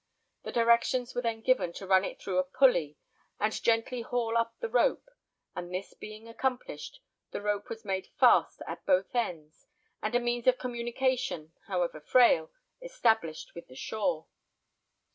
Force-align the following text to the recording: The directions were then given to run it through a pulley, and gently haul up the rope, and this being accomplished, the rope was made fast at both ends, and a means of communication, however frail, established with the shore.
The 0.41 0.51
directions 0.51 1.13
were 1.13 1.21
then 1.21 1.41
given 1.41 1.73
to 1.73 1.85
run 1.85 2.03
it 2.03 2.19
through 2.19 2.39
a 2.39 2.43
pulley, 2.43 2.97
and 3.39 3.53
gently 3.63 4.01
haul 4.01 4.35
up 4.35 4.55
the 4.59 4.67
rope, 4.67 5.07
and 5.55 5.71
this 5.71 5.93
being 5.93 6.27
accomplished, 6.27 7.01
the 7.29 7.39
rope 7.39 7.69
was 7.69 7.85
made 7.85 8.07
fast 8.19 8.63
at 8.65 8.83
both 8.87 9.13
ends, 9.13 9.67
and 10.01 10.15
a 10.15 10.19
means 10.19 10.47
of 10.47 10.57
communication, 10.57 11.53
however 11.67 12.01
frail, 12.01 12.49
established 12.81 13.53
with 13.53 13.67
the 13.67 13.75
shore. 13.75 14.25